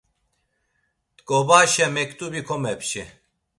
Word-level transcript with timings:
T̆ǩobaşe 1.17 1.85
mektubi 1.95 2.41
komepçi. 2.47 3.03